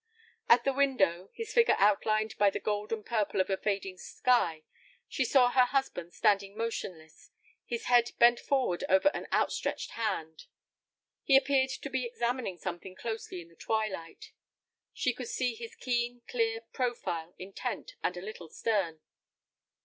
[0.49, 4.63] At the window, his figure outlined by the gold and purple of a fading sky,
[5.07, 7.29] she saw her husband standing motionless,
[7.67, 10.47] his head bent forward over an out stretched hand.
[11.21, 14.31] He appeared to be examining something closely in the twilight.
[14.91, 19.01] She could see his keen, clear profile, intent and a little stern.